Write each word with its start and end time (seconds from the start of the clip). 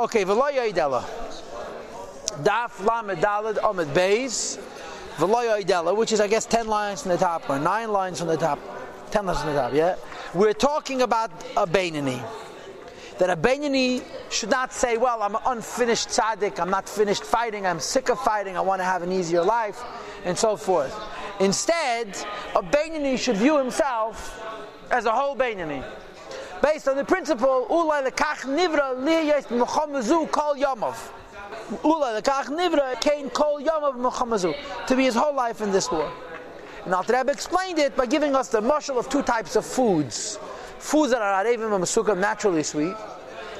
Okay, 0.00 0.24
v'lo 0.24 0.50
yoidela. 0.50 1.02
Daf 2.42 2.80
lamed 2.80 3.22
dalad 3.22 3.58
omid 3.58 3.92
beis. 3.92 4.58
V'lo 5.18 5.44
yoidela, 5.44 5.94
which 5.94 6.10
is 6.10 6.22
I 6.22 6.26
guess 6.26 6.46
ten 6.46 6.68
lines 6.68 7.02
from 7.02 7.10
the 7.10 7.18
top 7.18 7.50
or 7.50 7.58
nine 7.58 7.92
lines 7.92 8.18
from 8.18 8.28
the 8.28 8.38
top, 8.38 8.58
ten 9.10 9.26
lines 9.26 9.42
from 9.42 9.52
the 9.52 9.60
top. 9.60 9.74
Yeah, 9.74 9.96
we're 10.32 10.54
talking 10.54 11.02
about 11.02 11.30
a 11.54 11.66
Beinani. 11.66 12.18
That 13.18 13.28
a 13.28 13.36
Beinani 13.36 14.02
should 14.30 14.48
not 14.48 14.72
say, 14.72 14.96
"Well, 14.96 15.22
I'm 15.22 15.34
an 15.34 15.42
unfinished 15.44 16.08
tzaddik. 16.08 16.58
I'm 16.58 16.70
not 16.70 16.88
finished 16.88 17.24
fighting. 17.24 17.66
I'm 17.66 17.78
sick 17.78 18.08
of 18.08 18.18
fighting. 18.20 18.56
I 18.56 18.62
want 18.62 18.80
to 18.80 18.86
have 18.86 19.02
an 19.02 19.12
easier 19.12 19.42
life," 19.42 19.82
and 20.24 20.38
so 20.38 20.56
forth. 20.56 20.98
Instead, 21.40 22.16
a 22.56 22.62
Beinani 22.62 23.18
should 23.18 23.36
view 23.36 23.58
himself 23.58 24.42
as 24.90 25.04
a 25.04 25.12
whole 25.12 25.36
Beinani 25.36 25.84
based 26.62 26.88
on 26.88 26.96
the 26.96 27.04
principle 27.04 27.66
Ulay 27.70 28.08
lekach 28.08 28.44
nivra 28.44 28.94
liyes 28.96 29.46
mechamazu 29.46 30.30
kol 30.30 30.54
yamav. 30.54 30.96
Ulay 31.82 32.20
lekach 32.20 32.46
nivra 32.46 33.00
kain 33.00 33.30
kol 33.30 33.60
yamav 33.60 33.94
mechamazu 33.94 34.54
to 34.86 34.96
be 34.96 35.04
his 35.04 35.14
whole 35.14 35.34
life 35.34 35.60
in 35.60 35.70
this 35.72 35.90
war. 35.90 36.12
And 36.84 36.94
Alter 36.94 37.14
Rebbe 37.16 37.30
explained 37.30 37.78
it 37.78 37.94
by 37.96 38.06
giving 38.06 38.34
us 38.34 38.48
the 38.48 38.60
marshal 38.60 38.98
of 38.98 39.08
two 39.08 39.22
types 39.22 39.56
of 39.56 39.66
foods: 39.66 40.38
foods 40.78 41.12
that 41.12 41.20
are 41.20 41.44
arevim 41.44 41.74
and 41.74 41.84
masukah, 41.84 42.16
naturally 42.18 42.62
sweet, 42.62 42.94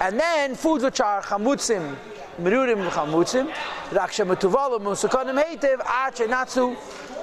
and 0.00 0.18
then 0.18 0.54
foods 0.56 0.82
which 0.82 1.00
are 1.00 1.22
chamutzim, 1.22 1.96
merurim 2.40 2.88
chamutzim, 2.90 3.52
raksha 3.90 4.26
metuvalim 4.26 4.80
musukanim 4.80 5.40
heitev 5.40 5.80
ad 5.86 6.14
shenatsu 6.16 6.76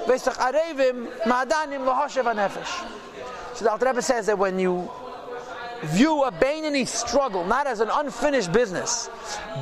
vesach 0.06 0.38
arevim 0.38 1.08
ma'adanim 1.24 1.86
lahashev 1.86 2.34
anefesh. 2.34 2.88
So 3.54 3.66
the 3.66 3.72
Alter 3.72 3.88
Rebbe 3.88 4.02
says 4.02 4.28
that 4.28 4.38
when 4.38 4.58
you 4.60 4.90
view 5.84 6.24
a 6.24 6.32
Bainani 6.32 6.88
struggle 6.88 7.46
not 7.46 7.68
as 7.68 7.80
an 7.80 7.90
unfinished 7.92 8.52
business, 8.52 9.10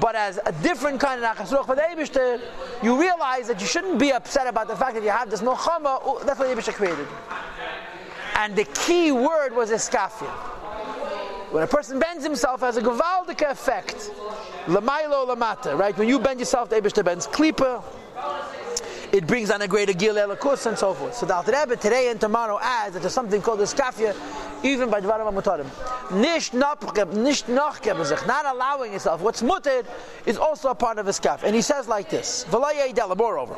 but 0.02 0.16
as 0.16 0.40
a 0.46 0.52
different 0.64 1.00
kind 1.00 1.24
of 1.24 1.36
nachasruch 1.36 1.66
for 1.66 1.76
the 1.76 1.82
Eibishter, 1.82 2.42
you 2.84 3.00
realize 3.00 3.48
that 3.48 3.62
you 3.62 3.68
shouldn't 3.68 4.00
be 4.00 4.12
upset 4.12 4.48
about 4.48 4.68
the 4.68 4.76
fact 4.76 4.96
that 4.96 5.04
you 5.04 5.10
have 5.10 5.30
this 5.30 5.42
milchama. 5.42 6.02
Uh, 6.06 6.24
that's 6.24 6.40
what 6.40 6.48
Eibishter 6.50 6.74
created. 6.74 7.08
And 8.36 8.56
the 8.56 8.66
key 8.66 9.12
word 9.12 9.54
was 9.56 9.72
eskafia. 9.72 10.30
When 11.52 11.64
a 11.64 11.68
person 11.68 12.00
bends 12.00 12.24
himself, 12.24 12.62
has 12.62 12.78
a 12.78 12.82
gewaldige 12.82 13.50
effect. 13.50 14.12
Lamailo 14.66 15.28
lamata, 15.28 15.78
right? 15.78 15.98
When 15.98 16.08
you 16.08 16.20
bend 16.20 16.40
yourself, 16.40 16.70
the 16.70 16.76
Eibishter 16.80 17.04
bends 17.04 17.26
klipa. 17.28 17.84
It 19.12 19.26
brings 19.26 19.50
on 19.50 19.62
a 19.64 19.68
greater 19.68 19.94
gil 19.94 20.16
elakus 20.16 20.68
and 20.68 20.78
so 20.78 20.94
forth. 20.94 21.16
So 21.16 21.26
the 21.26 21.34
Alter 21.34 21.52
Rebbe 21.52 21.76
today 21.76 22.12
and 22.12 22.22
tomorrow 22.22 22.60
adds 22.62 22.94
that 22.94 23.00
there's 23.00 23.14
something 23.14 23.42
called 23.42 23.60
eskafia, 23.60 24.16
even 24.64 24.90
by 24.90 25.00
Dvarim 25.02 25.32
HaMutarim. 25.32 25.66
Nish 26.20 26.52
nachke 26.52 28.28
not 28.28 28.46
allowing 28.46 28.94
yourself. 28.94 29.22
What's 29.22 29.42
muted 29.42 29.86
is 30.26 30.38
also 30.38 30.70
a 30.70 30.76
part 30.76 30.98
of 30.98 31.06
iskaf. 31.06 31.44
And 31.44 31.56
he 31.56 31.62
says 31.62 31.88
like 31.88 32.10
this, 32.10 32.46
V'la 32.50 32.74
yeidela, 32.74 33.16
moreover. 33.18 33.56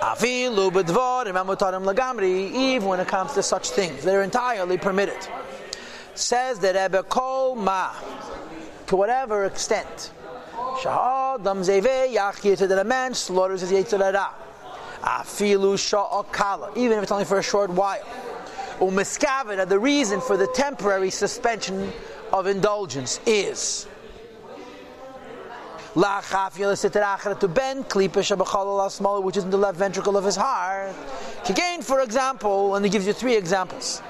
Afilu 0.00 0.70
b'dvarim 0.70 1.34
HaMutarim 1.34 1.84
lagamri, 1.84 2.52
even 2.52 2.88
when 2.88 3.00
it 3.00 3.08
comes 3.08 3.32
to 3.34 3.42
such 3.42 3.70
things, 3.70 4.02
they're 4.02 4.22
entirely 4.22 4.78
permitted. 4.78 5.28
Says 6.14 6.58
the 6.58 6.72
Rebbe, 6.72 7.02
kol 7.04 7.54
ma, 7.56 7.92
to 8.86 8.96
whatever 8.96 9.44
extent. 9.44 10.12
Sha'adam 10.80 11.62
zeve 11.62 12.12
yachir 12.12 12.56
that 12.56 12.78
a 12.78 12.84
man 12.84 13.14
slaughters 13.14 13.60
his 13.60 13.72
yitzhara. 13.72 14.28
Afilu 15.02 15.74
sha'akala, 15.76 16.76
even 16.76 16.98
if 16.98 17.02
it's 17.04 17.12
only 17.12 17.24
for 17.24 17.38
a 17.38 17.42
short 17.42 17.70
while. 17.70 18.02
Umiskaven, 18.78 19.68
the 19.68 19.78
reason 19.78 20.20
for 20.20 20.36
the 20.36 20.46
temporary 20.48 21.10
suspension 21.10 21.92
of 22.32 22.46
indulgence 22.46 23.20
is 23.26 23.86
to 25.94 27.48
bend 27.48 27.88
klipa 27.88 29.22
which 29.22 29.36
is 29.36 29.44
in 29.44 29.50
the 29.50 29.56
left 29.56 29.78
ventricle 29.78 30.16
of 30.16 30.24
his 30.24 30.34
heart. 30.34 30.92
Again, 31.48 31.82
for 31.82 32.00
example, 32.00 32.74
and 32.74 32.84
he 32.84 32.90
gives 32.90 33.06
you 33.06 33.12
three 33.12 33.36
examples. 33.36 34.02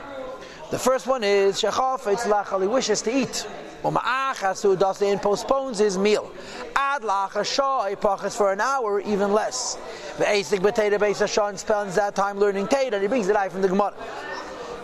The 0.71 0.79
first 0.79 1.07
one 1.07 1.23
is 1.23 1.61
he 1.61 2.67
wishes 2.67 3.03
to 3.03 3.15
eat. 3.15 3.47
And 3.85 5.21
postpones 5.21 5.79
his 5.79 5.99
meal. 5.99 6.33
Ad 6.75 7.03
pachas 7.03 8.35
for 8.35 8.51
an 8.51 8.63
hour, 8.63 9.01
even 9.01 9.33
less. 9.35 9.77
The 10.17 10.25
asik 10.25 10.61
beis 10.61 11.19
Hashan 11.19 11.59
spends 11.59 11.97
that 11.97 12.15
time 12.15 12.39
learning 12.39 12.69
Teda, 12.69 12.95
and 12.95 13.03
he 13.03 13.09
brings 13.09 13.29
it 13.29 13.37
out 13.37 13.53
from 13.53 13.61
the 13.61 13.69
Gemara. 13.69 13.93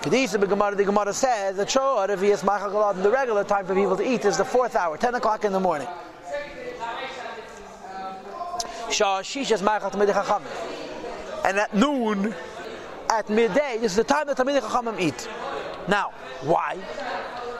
Kedisa 0.02 0.42
b'Gemara, 0.42 0.74
the 0.74 0.84
Gemara 0.84 1.12
says 1.12 1.58
that 1.58 1.70
Shoah 1.70 2.08
Revias 2.08 2.42
Machagalad, 2.42 3.02
the 3.02 3.10
regular 3.10 3.44
time 3.44 3.66
for 3.66 3.74
people 3.74 3.98
to 3.98 4.02
eat 4.02 4.24
is 4.24 4.38
the 4.38 4.44
fourth 4.44 4.74
hour, 4.74 4.96
10 4.96 5.16
o'clock 5.16 5.44
in 5.44 5.52
the 5.52 5.60
morning. 5.60 5.88
Shah 8.90 9.20
Shishas 9.20 9.62
Machat 9.62 9.92
Chachamim. 9.92 11.44
And 11.44 11.58
at 11.58 11.74
noon, 11.74 12.34
at 13.10 13.28
midday, 13.28 13.76
this 13.78 13.92
is 13.92 13.96
the 13.96 14.04
time 14.04 14.26
that 14.28 14.38
Talmidei 14.38 14.62
Chachamim 14.62 14.98
eat. 14.98 15.28
Now, 15.86 16.12
why? 16.42 16.78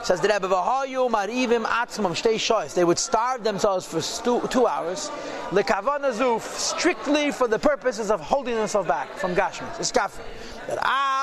Says 0.03 0.21
the 0.23 0.29
Rebbe, 0.29 0.49
"V'hayu 0.49 1.11
marivim 1.11 1.65
atzmam 1.65 2.13
shtei 2.13 2.37
shoyes." 2.37 2.73
They 2.73 2.85
would 2.85 2.99
starve 2.99 3.45
themselves 3.45 3.85
for 3.87 4.01
stu- 4.01 4.41
two 4.49 4.67
hours, 4.67 5.11
zuf, 5.53 6.43
strictly 6.57 7.31
for 7.31 7.47
the 7.47 7.59
purposes 7.59 8.11
of 8.11 8.21
holding 8.21 8.55
themselves 8.55 8.89
back 8.89 9.15
from 9.17 9.35
gashmis. 9.35 9.79
It's 9.79 9.93
kafir. 9.93 10.23
That 10.69 10.79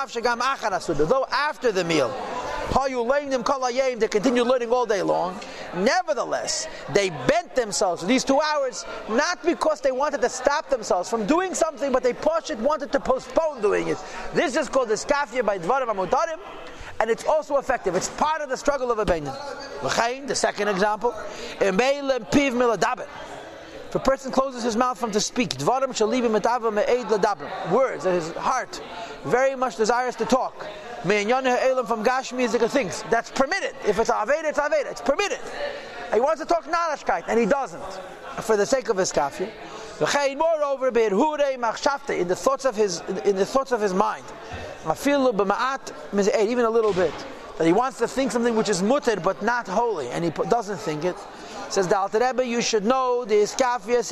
shagam 0.10 0.40
achar 0.42 1.08
Though 1.08 1.26
after 1.32 1.72
the 1.72 1.84
meal, 1.84 2.14
hayu 2.70 3.30
them 3.32 3.44
kol 3.44 3.62
they 3.62 4.08
continue 4.08 4.44
learning 4.44 4.72
all 4.72 4.86
day 4.86 5.02
long. 5.02 5.40
Nevertheless, 5.76 6.68
they 6.94 7.10
bent 7.10 7.56
themselves 7.56 8.02
for 8.02 8.08
these 8.08 8.24
two 8.24 8.40
hours 8.40 8.86
not 9.10 9.44
because 9.44 9.82
they 9.82 9.92
wanted 9.92 10.22
to 10.22 10.30
stop 10.30 10.70
themselves 10.70 11.10
from 11.10 11.26
doing 11.26 11.56
something, 11.56 11.92
but 11.92 12.04
they 12.04 12.14
pushed 12.14 12.56
wanted 12.58 12.92
to 12.92 13.00
postpone 13.00 13.62
doing 13.62 13.88
it. 13.88 13.98
This 14.34 14.56
is 14.56 14.70
called 14.70 14.90
the 14.90 14.96
skafia 14.96 15.44
by 15.44 15.58
dvarim 15.58 15.88
amutarim 15.88 16.40
and 17.00 17.10
it's 17.10 17.26
also 17.26 17.58
effective. 17.58 17.96
It's 17.96 18.10
part 18.10 18.42
of 18.42 18.50
the 18.50 18.58
struggle 18.58 18.92
of 18.92 19.00
a. 19.00 19.34
The 19.82 20.36
second 20.36 20.68
example, 20.68 21.16
if 21.60 21.76
a 23.96 24.00
person 24.00 24.32
closes 24.32 24.64
his 24.64 24.76
mouth 24.76 25.00
from 25.00 25.12
to 25.12 25.22
speak, 25.22 25.58
words 27.72 28.04
that 28.04 28.14
his 28.14 28.32
heart 28.34 28.82
very 29.24 29.56
much 29.56 29.78
desires 29.78 30.16
to 30.18 30.26
talk. 30.26 30.68
From 31.04 32.04
Gashmi 32.04 32.44
things 32.68 33.04
that's 33.10 33.32
permitted. 33.32 33.76
If 33.88 34.00
it's 34.00 34.10
Aveda, 34.10 34.46
it's 34.46 34.60
Aveda. 34.60 34.92
It's 34.92 35.02
permitted. 35.02 35.40
He 36.14 36.20
wants 36.20 36.42
to 36.42 36.48
talk 36.48 36.66
Narashkeit, 36.66 37.24
and 37.28 37.40
he 37.40 37.46
doesn't, 37.46 37.84
for 38.42 38.58
the 38.58 38.66
sake 38.66 38.90
of 38.90 38.98
his 38.98 39.12
kafir. 39.12 39.50
Moreover, 40.38 40.92
in 42.20 42.28
the 42.28 42.36
thoughts 42.36 42.66
of 42.66 42.76
his 42.76 43.02
in 43.26 43.36
the 43.36 43.46
thoughts 43.46 43.72
of 43.72 43.82
his 43.82 43.94
mind 43.94 44.26
even 46.50 46.66
a 46.66 46.70
little 46.70 46.94
bit. 46.94 47.14
That 47.58 47.66
he 47.66 47.74
wants 47.74 47.98
to 47.98 48.08
think 48.08 48.32
something 48.32 48.56
which 48.56 48.70
is 48.70 48.84
mutter 48.84 49.20
but 49.20 49.42
not 49.42 49.68
holy, 49.68 50.10
and 50.10 50.24
he 50.24 50.30
doesn't 50.30 50.78
think 50.78 51.04
it. 51.06 51.16
Says 51.70 51.88
the 51.88 51.98
Alter 51.98 52.20
Rebbe, 52.20 52.46
you 52.46 52.62
should 52.62 52.86
know 52.86 53.26
the 53.26 53.36
iskafia 53.36 54.04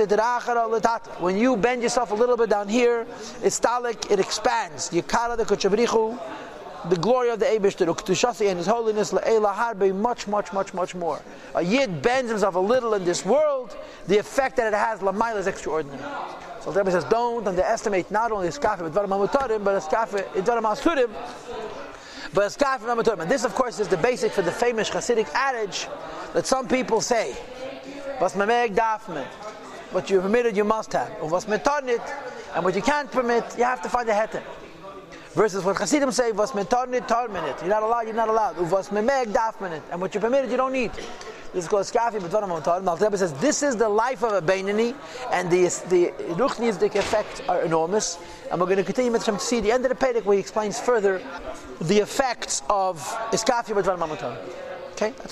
When 1.22 1.38
you 1.38 1.56
bend 1.56 1.84
yourself 1.84 2.12
a 2.12 2.16
little 2.16 2.36
bit 2.36 2.50
down 2.50 2.68
here, 2.68 3.06
it's 3.44 3.60
talik, 3.60 4.12
it 4.12 4.20
expands. 4.20 4.90
Yikara 4.90 5.38
the 5.38 5.46
kuchabrichu, 5.46 6.20
the 6.90 6.98
glory 6.98 7.30
of 7.30 7.40
the 7.40 7.46
Eibushter, 7.46 7.88
Uktushasi 7.88 8.50
and 8.50 8.58
His 8.58 8.68
holiness, 8.68 9.14
La'ela 9.14 9.54
Harbe, 9.54 9.96
much, 9.96 10.28
much, 10.28 10.52
much, 10.52 10.74
much 10.74 10.96
more. 10.96 11.22
A 11.56 11.62
Yid 11.62 12.02
bends 12.02 12.30
himself 12.30 12.56
a 12.56 12.60
little 12.60 12.94
in 12.94 13.06
this 13.06 13.26
world, 13.26 13.78
the 14.08 14.18
effect 14.18 14.58
that 14.58 14.68
it 14.68 14.76
has, 14.76 15.00
Lamaila, 15.00 15.38
is 15.38 15.48
extraordinary. 15.48 16.04
So 16.66 16.72
the 16.72 16.80
Rebbe 16.80 16.92
says, 16.92 17.04
don't 17.04 17.48
underestimate 17.48 18.10
not 18.10 18.32
only 18.32 18.48
but 18.48 18.58
Dvarim 18.58 19.10
HaMutarim, 19.10 19.64
but 19.64 19.80
Eskafi, 19.80 20.24
Dvarim 20.34 20.64
HaSurim, 20.64 21.12
but 22.34 22.52
Eskafi 22.52 22.80
HaMutarim. 22.80 23.20
And 23.20 23.30
this, 23.30 23.44
of 23.44 23.54
course, 23.54 23.80
is 23.80 23.88
the 23.88 23.98
basic 23.98 24.32
for 24.32 24.42
the 24.42 24.52
famous 24.52 24.90
Hasidic 24.90 25.32
adage 25.36 25.88
that 26.34 26.48
some 26.48 26.68
people 26.68 27.02
say, 27.02 27.38
Was 28.20 28.34
dafmet, 28.34 29.28
what 29.92 30.10
you 30.10 30.20
permitted, 30.22 30.58
you 30.58 30.64
must 30.64 30.92
have. 30.94 31.16
Or 31.22 31.30
was 31.30 31.46
and 31.46 32.64
what 32.64 32.74
you 32.74 32.82
can't 32.82 33.12
permit, 33.12 33.44
you 33.60 33.64
have 33.64 33.84
to 33.84 33.90
find 33.90 34.10
a 34.10 34.14
heter. 34.14 34.42
Versus 35.36 35.64
what 35.64 35.78
Hasidim 35.78 36.12
say, 36.12 36.32
was 36.32 36.52
tarminit. 36.52 37.62
You're 37.62 37.70
not 37.70 37.84
allowed, 37.84 38.08
you're 38.08 38.16
not 38.16 38.30
allowed. 38.30 38.56
Memeg 38.56 39.26
dafmenit, 39.26 39.84
and 39.92 40.02
what 40.02 40.16
you 40.16 40.20
permitted, 40.20 40.50
you 40.50 40.58
don't 40.58 40.74
need. 40.74 40.90
This 41.56 41.64
is 41.64 41.70
called 41.70 41.86
Skafi 41.86 42.20
B'Dvarim 42.20 42.50
Motar. 42.50 42.86
Al 42.86 43.18
says 43.18 43.32
this 43.36 43.64
is 43.64 43.78
the 43.78 43.88
life 43.88 44.24
of 44.24 44.34
a 44.34 44.42
Beinani, 44.42 44.94
and 45.32 45.50
the 45.50 45.62
the 45.88 46.12
Ruchnizik 46.34 46.98
effects 46.98 47.42
are 47.48 47.62
enormous. 47.62 48.18
And 48.52 48.60
we're 48.60 48.68
going 48.68 48.76
to 48.76 48.84
continue 48.84 49.18
to 49.18 49.40
see 49.40 49.62
the 49.62 49.72
end 49.72 49.86
of 49.86 49.90
the 49.90 49.96
Pedic 49.96 50.26
where 50.26 50.36
he 50.36 50.42
explains 50.42 50.78
further 50.82 51.22
the 51.80 52.00
effects 52.00 52.62
of 52.70 53.00
Iskafi 53.32 53.74
B'Dvarim 53.74 54.00
Motar. 54.00 54.38
Okay, 54.92 55.12
that's 55.12 55.24